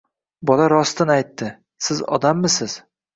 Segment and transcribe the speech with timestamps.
[0.49, 1.49] Bola rostin aytdi:
[1.89, 2.79] „Siz odammisiz..